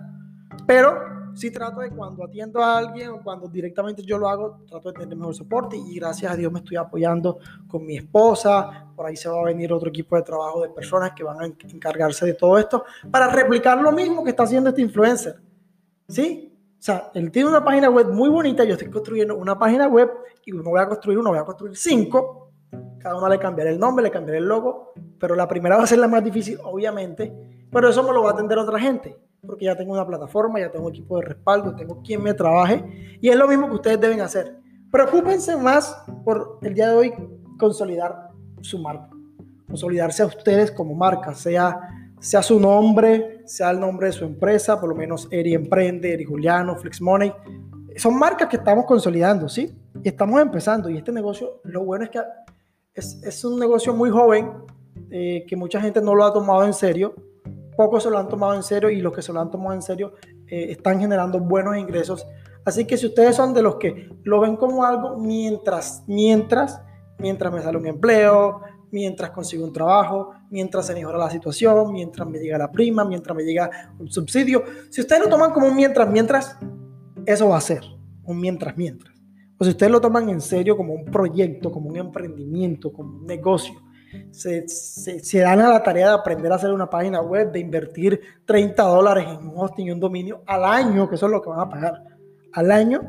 pero 0.66 1.15
sí 1.36 1.50
trato 1.50 1.80
de 1.80 1.90
cuando 1.90 2.24
atiendo 2.24 2.62
a 2.62 2.78
alguien 2.78 3.10
o 3.10 3.22
cuando 3.22 3.46
directamente 3.46 4.02
yo 4.02 4.16
lo 4.16 4.28
hago, 4.28 4.62
trato 4.66 4.90
de 4.90 5.00
tener 5.00 5.16
mejor 5.16 5.34
soporte 5.34 5.76
y 5.76 5.96
gracias 5.96 6.32
a 6.32 6.36
Dios 6.36 6.50
me 6.50 6.60
estoy 6.60 6.78
apoyando 6.78 7.38
con 7.68 7.84
mi 7.84 7.98
esposa, 7.98 8.86
por 8.96 9.06
ahí 9.06 9.16
se 9.16 9.28
va 9.28 9.40
a 9.40 9.44
venir 9.44 9.72
otro 9.72 9.90
equipo 9.90 10.16
de 10.16 10.22
trabajo 10.22 10.62
de 10.62 10.70
personas 10.70 11.12
que 11.12 11.22
van 11.22 11.40
a 11.40 11.46
encargarse 11.46 12.24
de 12.24 12.34
todo 12.34 12.58
esto 12.58 12.84
para 13.10 13.28
replicar 13.28 13.80
lo 13.80 13.92
mismo 13.92 14.24
que 14.24 14.30
está 14.30 14.44
haciendo 14.44 14.70
este 14.70 14.80
influencer. 14.80 15.36
¿Sí? 16.08 16.52
O 16.78 16.82
sea, 16.82 17.10
él 17.14 17.30
tiene 17.30 17.50
una 17.50 17.64
página 17.64 17.90
web 17.90 18.08
muy 18.12 18.30
bonita, 18.30 18.64
yo 18.64 18.72
estoy 18.72 18.90
construyendo 18.90 19.36
una 19.36 19.58
página 19.58 19.88
web 19.88 20.10
y 20.44 20.52
uno 20.52 20.70
voy 20.70 20.80
a 20.80 20.88
construir 20.88 21.18
uno, 21.18 21.30
voy 21.30 21.38
a 21.38 21.44
construir 21.44 21.76
cinco, 21.76 22.50
cada 22.98 23.16
uno 23.16 23.28
le 23.28 23.38
cambiaré 23.38 23.70
el 23.72 23.78
nombre, 23.78 24.04
le 24.04 24.10
cambiaré 24.10 24.38
el 24.38 24.46
logo, 24.46 24.94
pero 25.18 25.34
la 25.34 25.46
primera 25.46 25.76
va 25.76 25.82
a 25.82 25.86
ser 25.86 25.98
la 25.98 26.08
más 26.08 26.24
difícil, 26.24 26.58
obviamente, 26.64 27.32
pero 27.70 27.88
eso 27.90 28.02
me 28.02 28.12
lo 28.12 28.22
va 28.22 28.30
a 28.30 28.32
atender 28.32 28.56
otra 28.58 28.78
gente 28.78 29.25
porque 29.44 29.64
ya 29.64 29.76
tengo 29.76 29.92
una 29.92 30.06
plataforma, 30.06 30.60
ya 30.60 30.70
tengo 30.70 30.88
equipo 30.88 31.18
de 31.18 31.26
respaldo, 31.26 31.74
tengo 31.74 32.02
quien 32.02 32.22
me 32.22 32.34
trabaje 32.34 33.18
y 33.20 33.28
es 33.28 33.36
lo 33.36 33.48
mismo 33.48 33.68
que 33.68 33.74
ustedes 33.74 34.00
deben 34.00 34.20
hacer. 34.20 34.56
Preocúpense 34.90 35.56
más 35.56 35.96
por 36.24 36.58
el 36.62 36.74
día 36.74 36.90
de 36.90 36.96
hoy 36.96 37.14
consolidar 37.58 38.30
su 38.60 38.78
marca, 38.78 39.10
consolidarse 39.66 40.22
a 40.22 40.26
ustedes 40.26 40.70
como 40.70 40.94
marca, 40.94 41.34
sea, 41.34 41.78
sea 42.20 42.42
su 42.42 42.58
nombre, 42.58 43.42
sea 43.46 43.70
el 43.70 43.80
nombre 43.80 44.08
de 44.08 44.12
su 44.12 44.24
empresa, 44.24 44.80
por 44.80 44.88
lo 44.88 44.94
menos 44.94 45.28
Eri 45.30 45.54
Emprende, 45.54 46.12
Eri 46.12 46.24
Juliano, 46.24 46.76
Flex 46.76 47.00
Money. 47.00 47.32
Son 47.96 48.18
marcas 48.18 48.48
que 48.48 48.56
estamos 48.56 48.84
consolidando, 48.84 49.48
¿sí? 49.48 49.74
Y 50.02 50.08
estamos 50.08 50.40
empezando. 50.40 50.90
Y 50.90 50.98
este 50.98 51.12
negocio, 51.12 51.60
lo 51.64 51.84
bueno 51.84 52.04
es 52.04 52.10
que 52.10 52.20
es, 52.94 53.22
es 53.22 53.44
un 53.44 53.58
negocio 53.58 53.94
muy 53.94 54.10
joven, 54.10 54.50
eh, 55.10 55.44
que 55.46 55.56
mucha 55.56 55.80
gente 55.80 56.00
no 56.00 56.14
lo 56.14 56.24
ha 56.24 56.32
tomado 56.32 56.64
en 56.64 56.72
serio 56.72 57.14
pocos 57.76 58.02
se 58.02 58.10
lo 58.10 58.18
han 58.18 58.28
tomado 58.28 58.54
en 58.54 58.62
serio 58.62 58.90
y 58.90 59.00
los 59.00 59.12
que 59.12 59.22
se 59.22 59.32
lo 59.32 59.40
han 59.40 59.50
tomado 59.50 59.74
en 59.74 59.82
serio 59.82 60.14
eh, 60.46 60.66
están 60.70 61.00
generando 61.00 61.38
buenos 61.40 61.76
ingresos. 61.76 62.26
Así 62.64 62.84
que 62.84 62.96
si 62.96 63.06
ustedes 63.06 63.36
son 63.36 63.54
de 63.54 63.62
los 63.62 63.76
que 63.76 64.08
lo 64.24 64.40
ven 64.40 64.56
como 64.56 64.84
algo 64.84 65.16
mientras, 65.18 66.02
mientras, 66.06 66.80
mientras 67.18 67.52
me 67.52 67.62
sale 67.62 67.78
un 67.78 67.86
empleo, 67.86 68.60
mientras 68.90 69.30
consigo 69.30 69.64
un 69.64 69.72
trabajo, 69.72 70.32
mientras 70.50 70.86
se 70.86 70.94
mejora 70.94 71.18
la 71.18 71.30
situación, 71.30 71.92
mientras 71.92 72.28
me 72.28 72.38
llega 72.38 72.58
la 72.58 72.72
prima, 72.72 73.04
mientras 73.04 73.36
me 73.36 73.44
llega 73.44 73.70
un 73.98 74.10
subsidio, 74.10 74.64
si 74.90 75.00
ustedes 75.00 75.22
lo 75.22 75.28
toman 75.28 75.52
como 75.52 75.66
un 75.66 75.76
mientras, 75.76 76.08
mientras, 76.10 76.58
eso 77.24 77.48
va 77.48 77.58
a 77.58 77.60
ser 77.60 77.82
un 78.24 78.40
mientras, 78.40 78.76
mientras. 78.76 79.14
O 79.58 79.64
si 79.64 79.70
ustedes 79.70 79.90
lo 79.92 80.00
toman 80.00 80.28
en 80.28 80.40
serio 80.40 80.76
como 80.76 80.92
un 80.92 81.04
proyecto, 81.04 81.70
como 81.70 81.88
un 81.88 81.96
emprendimiento, 81.96 82.92
como 82.92 83.18
un 83.18 83.26
negocio, 83.26 83.80
se, 84.30 84.68
se, 84.68 85.38
dan 85.38 85.60
a 85.60 85.70
la 85.70 85.82
tarea 85.82 86.08
de 86.08 86.14
aprender 86.14 86.52
a 86.52 86.56
hacer 86.56 86.72
una 86.72 86.88
página 86.88 87.20
web, 87.20 87.52
de 87.52 87.60
invertir 87.60 88.20
30 88.44 88.82
dólares 88.82 89.26
en 89.28 89.48
un 89.48 89.52
hosting 89.56 89.86
y 89.86 89.90
un 89.90 90.00
dominio 90.00 90.42
al 90.46 90.64
año, 90.64 91.08
que 91.08 91.16
eso 91.16 91.26
es 91.26 91.32
lo 91.32 91.42
que 91.42 91.50
van 91.50 91.60
a 91.60 91.68
pagar. 91.68 92.02
Al 92.52 92.70
año 92.70 93.02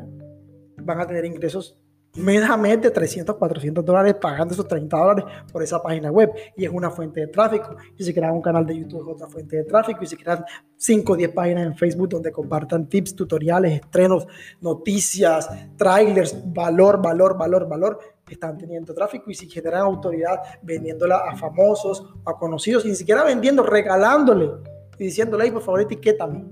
van 0.76 1.00
a 1.00 1.06
tener 1.06 1.24
ingresos 1.24 1.78
mes 2.18 2.42
a 2.42 2.56
mes 2.56 2.80
de 2.80 2.90
300, 2.90 3.36
400 3.36 3.84
dólares 3.84 4.14
pagando 4.20 4.54
esos 4.54 4.66
30 4.66 4.96
dólares 4.96 5.24
por 5.52 5.62
esa 5.62 5.82
página 5.82 6.10
web. 6.10 6.30
Y 6.56 6.64
es 6.64 6.70
una 6.70 6.90
fuente 6.90 7.20
de 7.20 7.26
tráfico. 7.28 7.76
Y 7.96 8.04
si 8.04 8.12
crean 8.12 8.32
un 8.32 8.42
canal 8.42 8.66
de 8.66 8.78
YouTube 8.78 9.02
es 9.02 9.14
otra 9.14 9.28
fuente 9.28 9.56
de 9.56 9.64
tráfico. 9.64 10.02
Y 10.02 10.06
si 10.06 10.16
crean 10.16 10.44
5 10.76 11.12
o 11.12 11.16
10 11.16 11.32
páginas 11.32 11.66
en 11.66 11.76
Facebook 11.76 12.08
donde 12.08 12.32
compartan 12.32 12.88
tips, 12.88 13.14
tutoriales, 13.14 13.80
estrenos, 13.80 14.26
noticias, 14.60 15.48
trailers, 15.76 16.36
valor, 16.52 17.00
valor, 17.02 17.36
valor, 17.36 17.68
valor, 17.68 17.98
están 18.28 18.58
teniendo 18.58 18.94
tráfico 18.94 19.30
y 19.30 19.34
si 19.34 19.48
generan 19.48 19.82
autoridad 19.82 20.36
vendiéndola 20.62 21.18
a 21.30 21.36
famosos 21.36 22.04
a 22.26 22.34
conocidos, 22.34 22.84
ni 22.84 22.94
siquiera 22.94 23.24
vendiendo, 23.24 23.62
regalándole 23.62 24.50
y 24.98 25.04
diciéndole, 25.04 25.50
por 25.52 25.62
favor, 25.62 25.80
etiquétame. 25.80 26.44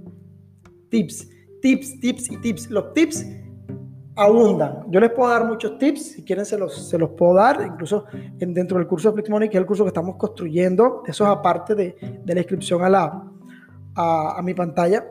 Tips, 0.89 1.29
tips, 1.61 2.01
tips 2.01 2.31
y 2.31 2.37
tips. 2.39 2.71
Los 2.71 2.93
tips 2.95 3.27
abundan. 4.17 4.85
Yo 4.89 4.99
les 4.99 5.11
puedo 5.11 5.31
dar 5.31 5.45
muchos 5.47 5.79
tips, 5.79 6.13
si 6.13 6.25
quieren 6.25 6.47
se 6.47 6.57
los, 6.59 6.89
se 6.89 6.99
los 6.99 7.11
puedo 7.11 7.35
dar, 7.35 7.63
incluso 7.67 8.07
en, 8.13 8.55
dentro 8.55 8.79
del 8.79 8.87
curso 8.87 9.11
de 9.11 9.15
Flix 9.15 9.31
Money, 9.31 9.49
que 9.49 9.57
es 9.57 9.61
el 9.61 9.67
curso 9.67 9.85
que 9.85 9.89
estamos 9.89 10.17
construyendo, 10.17 11.03
eso 11.07 11.25
es 11.25 11.31
aparte 11.31 11.75
de, 11.75 11.97
de 12.25 12.35
la 12.35 12.41
inscripción 12.41 12.83
a, 12.83 12.89
la, 12.89 13.23
a, 13.95 14.39
a 14.39 14.43
mi 14.43 14.55
pantalla, 14.55 15.05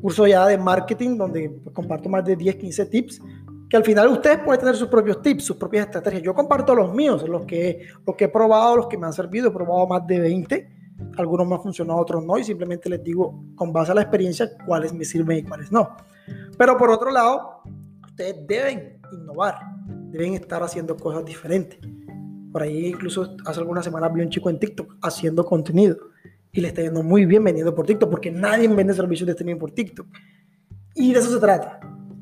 curso 0.00 0.26
ya 0.26 0.46
de 0.46 0.56
marketing 0.56 1.16
donde 1.16 1.60
comparto 1.72 2.08
más 2.08 2.24
de 2.24 2.36
10, 2.36 2.56
15 2.56 2.86
tips 2.86 3.22
que 3.70 3.76
al 3.76 3.84
final 3.84 4.08
ustedes 4.08 4.40
pueden 4.40 4.58
tener 4.58 4.74
sus 4.74 4.88
propios 4.88 5.22
tips, 5.22 5.44
sus 5.44 5.56
propias 5.56 5.86
estrategias. 5.86 6.24
Yo 6.24 6.34
comparto 6.34 6.74
los 6.74 6.92
míos, 6.92 7.26
los 7.28 7.46
que, 7.46 7.86
los 8.04 8.16
que 8.16 8.24
he 8.24 8.28
probado, 8.28 8.76
los 8.76 8.88
que 8.88 8.98
me 8.98 9.06
han 9.06 9.12
servido. 9.12 9.48
He 9.48 9.52
probado 9.52 9.86
más 9.86 10.04
de 10.08 10.18
20. 10.18 10.76
Algunos 11.16 11.46
me 11.46 11.54
han 11.54 11.62
funcionado, 11.62 12.00
otros 12.00 12.24
no. 12.24 12.36
Y 12.36 12.42
simplemente 12.42 12.90
les 12.90 13.02
digo, 13.04 13.44
con 13.54 13.72
base 13.72 13.92
a 13.92 13.94
la 13.94 14.02
experiencia, 14.02 14.50
cuáles 14.66 14.92
me 14.92 15.04
sirven 15.04 15.38
y 15.38 15.42
cuáles 15.44 15.70
no. 15.70 15.96
Pero 16.58 16.76
por 16.76 16.90
otro 16.90 17.12
lado, 17.12 17.62
ustedes 18.20 18.46
deben 18.46 19.00
innovar. 19.12 19.56
Deben 20.10 20.34
estar 20.34 20.62
haciendo 20.62 20.96
cosas 20.96 21.24
diferentes. 21.24 21.78
Por 22.52 22.62
ahí 22.62 22.88
incluso 22.88 23.36
hace 23.46 23.60
algunas 23.60 23.84
semanas 23.84 24.12
vi 24.12 24.22
un 24.22 24.28
chico 24.28 24.50
en 24.50 24.58
TikTok 24.58 24.96
haciendo 25.02 25.44
contenido. 25.44 25.96
Y 26.52 26.60
le 26.60 26.68
está 26.68 26.82
yendo 26.82 27.02
muy 27.02 27.26
bien 27.26 27.44
vendiendo 27.44 27.74
por 27.74 27.86
TikTok 27.86 28.10
porque 28.10 28.30
nadie 28.30 28.68
vende 28.68 28.92
servicios 28.92 29.26
de 29.26 29.32
streaming 29.32 29.58
por 29.58 29.70
TikTok. 29.70 30.06
Y 30.94 31.12
de 31.12 31.20
eso 31.20 31.30
se 31.30 31.38
trata. 31.38 31.80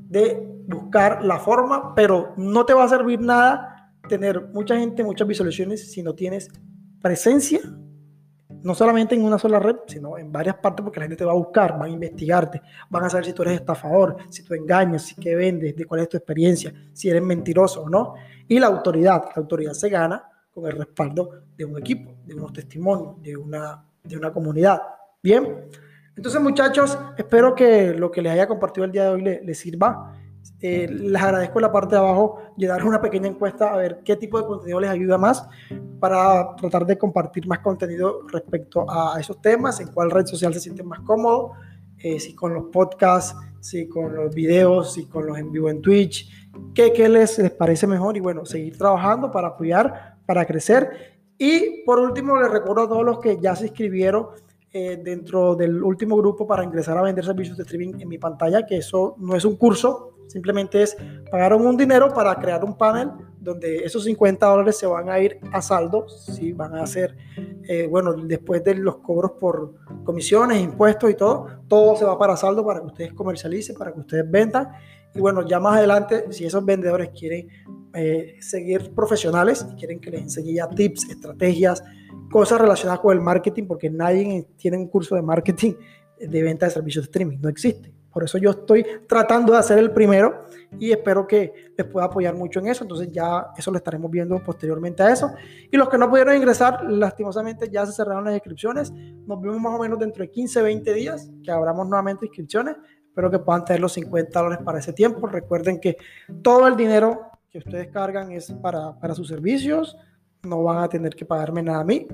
De 0.08 0.46
buscar 0.66 1.24
la 1.24 1.38
forma, 1.38 1.94
pero 1.94 2.34
no 2.36 2.64
te 2.66 2.74
va 2.74 2.84
a 2.84 2.88
servir 2.88 3.20
nada 3.20 3.94
tener 4.08 4.48
mucha 4.52 4.76
gente, 4.78 5.02
muchas 5.02 5.26
visualizaciones 5.26 5.90
si 5.90 6.02
no 6.02 6.14
tienes 6.14 6.50
presencia, 7.00 7.60
no 8.62 8.74
solamente 8.74 9.14
en 9.14 9.24
una 9.24 9.38
sola 9.38 9.58
red, 9.58 9.76
sino 9.86 10.18
en 10.18 10.32
varias 10.32 10.56
partes, 10.56 10.82
porque 10.82 11.00
la 11.00 11.04
gente 11.04 11.16
te 11.16 11.24
va 11.24 11.32
a 11.32 11.36
buscar, 11.36 11.78
van 11.78 11.90
a 11.90 11.92
investigarte, 11.92 12.60
van 12.90 13.04
a 13.04 13.10
saber 13.10 13.26
si 13.26 13.32
tú 13.32 13.42
eres 13.42 13.60
estafador, 13.60 14.16
si 14.28 14.42
tú 14.42 14.54
engañas, 14.54 15.02
si 15.02 15.14
qué 15.14 15.34
vendes, 15.34 15.76
de 15.76 15.84
cuál 15.84 16.00
es 16.00 16.08
tu 16.08 16.16
experiencia, 16.16 16.72
si 16.92 17.08
eres 17.08 17.22
mentiroso 17.22 17.82
o 17.82 17.88
no. 17.88 18.14
Y 18.46 18.58
la 18.58 18.66
autoridad, 18.66 19.24
la 19.34 19.42
autoridad 19.42 19.72
se 19.72 19.88
gana 19.88 20.24
con 20.50 20.66
el 20.66 20.72
respaldo 20.72 21.42
de 21.56 21.64
un 21.64 21.78
equipo, 21.78 22.12
de 22.24 22.34
unos 22.34 22.52
testimonios, 22.52 23.22
de 23.22 23.36
una, 23.36 23.84
de 24.02 24.16
una 24.16 24.32
comunidad. 24.32 24.80
Bien, 25.22 25.66
entonces 26.16 26.40
muchachos, 26.40 26.98
espero 27.16 27.54
que 27.54 27.94
lo 27.94 28.10
que 28.10 28.22
les 28.22 28.32
haya 28.32 28.48
compartido 28.48 28.84
el 28.84 28.92
día 28.92 29.04
de 29.04 29.08
hoy 29.10 29.22
les, 29.22 29.44
les 29.44 29.58
sirva. 29.58 30.14
Eh, 30.60 30.88
les 30.90 31.22
agradezco 31.22 31.58
en 31.58 31.62
la 31.62 31.72
parte 31.72 31.94
de 31.94 32.00
abajo 32.00 32.40
llevar 32.56 32.84
una 32.84 33.00
pequeña 33.00 33.28
encuesta 33.28 33.72
a 33.72 33.76
ver 33.76 34.00
qué 34.04 34.16
tipo 34.16 34.40
de 34.40 34.46
contenido 34.46 34.80
les 34.80 34.90
ayuda 34.90 35.18
más 35.18 35.46
para 35.98 36.54
tratar 36.56 36.86
de 36.86 36.96
compartir 36.96 37.46
más 37.46 37.60
contenido 37.60 38.20
respecto 38.30 38.86
a 38.88 39.18
esos 39.18 39.40
temas, 39.40 39.80
en 39.80 39.88
cuál 39.88 40.10
red 40.10 40.26
social 40.26 40.52
se 40.54 40.60
sienten 40.60 40.86
más 40.86 41.00
cómodos, 41.00 41.52
eh, 41.98 42.20
si 42.20 42.34
con 42.34 42.54
los 42.54 42.64
podcasts, 42.66 43.36
si 43.60 43.88
con 43.88 44.14
los 44.14 44.34
videos, 44.34 44.94
si 44.94 45.06
con 45.06 45.26
los 45.26 45.36
en 45.38 45.50
vivo 45.50 45.68
en 45.68 45.82
Twitch, 45.82 46.50
qué, 46.74 46.92
qué 46.92 47.08
les, 47.08 47.38
les 47.38 47.50
parece 47.50 47.86
mejor 47.86 48.16
y 48.16 48.20
bueno, 48.20 48.44
seguir 48.44 48.78
trabajando 48.78 49.30
para 49.30 49.48
apoyar, 49.48 50.16
para 50.24 50.46
crecer. 50.46 51.18
Y 51.36 51.82
por 51.84 51.98
último, 51.98 52.40
les 52.40 52.50
recuerdo 52.50 52.82
a 52.82 52.88
todos 52.88 53.04
los 53.04 53.18
que 53.18 53.38
ya 53.40 53.56
se 53.56 53.66
inscribieron 53.66 54.28
eh, 54.70 55.00
dentro 55.02 55.54
del 55.54 55.82
último 55.82 56.16
grupo 56.16 56.46
para 56.46 56.62
ingresar 56.62 56.98
a 56.98 57.02
vender 57.02 57.24
servicios 57.24 57.56
de 57.56 57.62
streaming 57.62 58.00
en 58.00 58.08
mi 58.08 58.18
pantalla, 58.18 58.66
que 58.66 58.76
eso 58.76 59.16
no 59.18 59.34
es 59.34 59.44
un 59.44 59.56
curso, 59.56 60.14
simplemente 60.26 60.82
es 60.82 60.96
pagaron 61.30 61.66
un 61.66 61.76
dinero 61.76 62.12
para 62.12 62.34
crear 62.34 62.62
un 62.62 62.76
panel 62.76 63.10
donde 63.40 63.78
esos 63.78 64.04
50 64.04 64.46
dólares 64.46 64.76
se 64.76 64.86
van 64.86 65.08
a 65.08 65.18
ir 65.18 65.38
a 65.52 65.62
saldo, 65.62 66.08
si 66.08 66.52
van 66.52 66.74
a 66.74 66.86
ser, 66.86 67.16
eh, 67.68 67.86
bueno, 67.88 68.14
después 68.14 68.62
de 68.64 68.74
los 68.74 68.98
cobros 68.98 69.32
por 69.38 69.74
comisiones, 70.04 70.60
impuestos 70.60 71.10
y 71.10 71.14
todo, 71.14 71.46
todo 71.68 71.96
se 71.96 72.04
va 72.04 72.18
para 72.18 72.36
saldo 72.36 72.64
para 72.64 72.80
que 72.80 72.86
ustedes 72.86 73.12
comercialicen, 73.12 73.76
para 73.76 73.92
que 73.92 74.00
ustedes 74.00 74.30
vendan 74.30 74.68
Y 75.14 75.20
bueno, 75.20 75.46
ya 75.46 75.60
más 75.60 75.78
adelante, 75.78 76.26
si 76.30 76.44
esos 76.44 76.64
vendedores 76.64 77.10
quieren 77.10 77.48
eh, 77.94 78.36
seguir 78.40 78.92
profesionales, 78.94 79.66
quieren 79.78 80.00
que 80.00 80.10
les 80.10 80.22
enseñe 80.22 80.54
ya 80.54 80.68
tips, 80.68 81.10
estrategias, 81.10 81.82
cosas 82.30 82.60
relacionadas 82.60 83.00
con 83.00 83.16
el 83.16 83.20
marketing, 83.22 83.64
porque 83.66 83.90
nadie 83.90 84.46
tiene 84.56 84.76
un 84.76 84.88
curso 84.88 85.14
de 85.14 85.22
marketing 85.22 85.74
de 86.18 86.42
venta 86.42 86.66
de 86.66 86.72
servicios 86.72 87.04
de 87.04 87.08
streaming, 87.08 87.38
no 87.40 87.48
existe. 87.48 87.97
Por 88.12 88.24
eso 88.24 88.38
yo 88.38 88.50
estoy 88.50 88.84
tratando 89.06 89.52
de 89.52 89.58
hacer 89.58 89.78
el 89.78 89.90
primero 89.90 90.46
y 90.78 90.90
espero 90.90 91.26
que 91.26 91.72
les 91.76 91.86
pueda 91.86 92.06
apoyar 92.06 92.34
mucho 92.34 92.60
en 92.60 92.68
eso. 92.68 92.84
Entonces 92.84 93.10
ya 93.12 93.48
eso 93.56 93.70
lo 93.70 93.76
estaremos 93.76 94.10
viendo 94.10 94.42
posteriormente 94.42 95.02
a 95.02 95.12
eso. 95.12 95.30
Y 95.70 95.76
los 95.76 95.88
que 95.88 95.98
no 95.98 96.08
pudieron 96.08 96.36
ingresar, 96.36 96.84
lastimosamente 96.90 97.68
ya 97.70 97.84
se 97.86 97.92
cerraron 97.92 98.24
las 98.24 98.34
inscripciones. 98.34 98.90
Nos 98.90 99.40
vemos 99.40 99.60
más 99.60 99.74
o 99.74 99.78
menos 99.78 99.98
dentro 99.98 100.22
de 100.22 100.30
15, 100.30 100.62
20 100.62 100.94
días 100.94 101.30
que 101.42 101.50
abramos 101.50 101.86
nuevamente 101.86 102.26
inscripciones. 102.26 102.76
Espero 103.06 103.30
que 103.30 103.38
puedan 103.38 103.64
tener 103.64 103.80
los 103.80 103.92
50 103.92 104.40
dólares 104.40 104.64
para 104.64 104.78
ese 104.78 104.92
tiempo. 104.92 105.26
Recuerden 105.26 105.80
que 105.80 105.96
todo 106.42 106.66
el 106.66 106.76
dinero 106.76 107.30
que 107.50 107.58
ustedes 107.58 107.88
cargan 107.88 108.32
es 108.32 108.52
para, 108.52 108.98
para 108.98 109.14
sus 109.14 109.28
servicios. 109.28 109.96
No 110.42 110.62
van 110.62 110.78
a 110.78 110.88
tener 110.88 111.14
que 111.14 111.24
pagarme 111.24 111.62
nada 111.62 111.80
a 111.80 111.84
mí. 111.84 112.06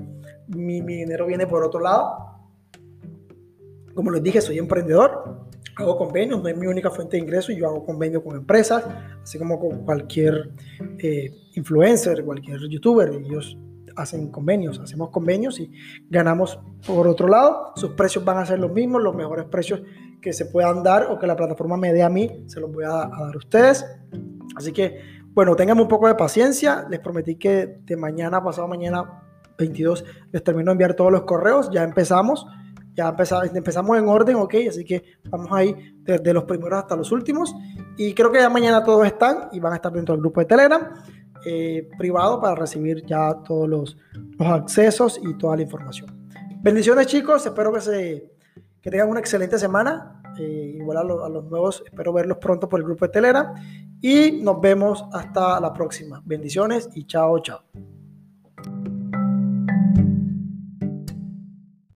Mi, 0.47 0.81
mi 0.81 0.95
dinero 0.97 1.25
viene 1.27 1.45
por 1.45 1.63
otro 1.63 1.79
lado. 1.79 2.34
Como 3.95 4.11
les 4.11 4.21
dije, 4.21 4.41
soy 4.41 4.59
emprendedor 4.59 5.45
hago 5.75 5.97
convenios, 5.97 6.41
no 6.41 6.47
es 6.47 6.57
mi 6.57 6.67
única 6.67 6.89
fuente 6.89 7.17
de 7.17 7.23
ingreso, 7.23 7.51
yo 7.51 7.67
hago 7.67 7.85
convenios 7.85 8.23
con 8.23 8.35
empresas, 8.35 8.83
así 9.21 9.37
como 9.37 9.59
con 9.59 9.83
cualquier 9.83 10.51
eh, 10.99 11.33
influencer, 11.55 12.23
cualquier 12.23 12.61
youtuber, 12.69 13.09
ellos 13.09 13.57
hacen 13.95 14.29
convenios, 14.29 14.79
hacemos 14.79 15.09
convenios 15.09 15.59
y 15.59 15.71
ganamos 16.09 16.59
por 16.85 17.07
otro 17.07 17.27
lado, 17.27 17.73
sus 17.75 17.91
precios 17.91 18.23
van 18.25 18.37
a 18.37 18.45
ser 18.45 18.59
los 18.59 18.71
mismos, 18.71 19.01
los 19.01 19.15
mejores 19.15 19.45
precios 19.45 19.81
que 20.21 20.33
se 20.33 20.45
puedan 20.45 20.83
dar 20.83 21.07
o 21.11 21.19
que 21.19 21.27
la 21.27 21.35
plataforma 21.35 21.77
me 21.77 21.93
dé 21.93 22.03
a 22.03 22.09
mí, 22.09 22.43
se 22.47 22.59
los 22.59 22.71
voy 22.71 22.83
a, 22.83 23.03
a 23.03 23.25
dar 23.25 23.35
a 23.35 23.37
ustedes. 23.37 23.85
Así 24.55 24.71
que, 24.71 24.99
bueno, 25.33 25.55
tengan 25.55 25.79
un 25.79 25.87
poco 25.87 26.07
de 26.07 26.15
paciencia, 26.15 26.85
les 26.89 26.99
prometí 26.99 27.35
que 27.35 27.79
de 27.85 27.95
mañana, 27.95 28.43
pasado 28.43 28.67
mañana 28.67 29.21
22, 29.57 30.03
les 30.31 30.43
termino 30.43 30.71
de 30.71 30.73
enviar 30.73 30.93
todos 30.95 31.11
los 31.11 31.23
correos, 31.23 31.69
ya 31.71 31.83
empezamos 31.83 32.45
ya 32.95 33.09
empezamos, 33.09 33.53
empezamos 33.53 33.97
en 33.97 34.07
orden, 34.07 34.37
ok, 34.37 34.55
así 34.69 34.85
que 34.85 35.03
vamos 35.29 35.49
ahí 35.51 35.75
desde 36.01 36.33
los 36.33 36.45
primeros 36.45 36.79
hasta 36.79 36.95
los 36.95 37.11
últimos. 37.11 37.53
Y 37.97 38.13
creo 38.13 38.31
que 38.31 38.39
ya 38.39 38.49
mañana 38.49 38.83
todos 38.83 39.05
están 39.05 39.49
y 39.51 39.59
van 39.59 39.73
a 39.73 39.75
estar 39.75 39.91
dentro 39.91 40.13
del 40.13 40.21
grupo 40.21 40.39
de 40.39 40.45
Telegram 40.45 40.93
eh, 41.45 41.89
privado 41.97 42.41
para 42.41 42.55
recibir 42.55 43.05
ya 43.05 43.33
todos 43.43 43.69
los, 43.69 43.97
los, 44.39 44.47
accesos 44.47 45.19
y 45.21 45.37
toda 45.37 45.57
la 45.57 45.63
información. 45.63 46.09
Bendiciones 46.61 47.07
chicos, 47.07 47.45
espero 47.45 47.71
que, 47.71 47.81
se, 47.81 48.31
que 48.81 48.89
tengan 48.89 49.09
una 49.09 49.19
excelente 49.19 49.59
semana. 49.59 50.21
Eh, 50.39 50.77
igual 50.79 50.97
a, 50.97 51.01
a 51.01 51.29
los 51.29 51.45
nuevos, 51.45 51.83
espero 51.85 52.11
verlos 52.11 52.37
pronto 52.39 52.67
por 52.67 52.79
el 52.79 52.85
grupo 52.85 53.05
de 53.05 53.11
Telegram. 53.11 53.53
Y 54.01 54.39
nos 54.41 54.59
vemos 54.59 55.05
hasta 55.13 55.59
la 55.59 55.73
próxima. 55.73 56.21
Bendiciones 56.25 56.89
y 56.95 57.05
chao, 57.05 57.39
chao. 57.39 57.61